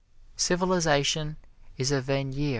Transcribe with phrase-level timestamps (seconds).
[0.35, 1.37] Civilization
[1.77, 2.49] is a veneer.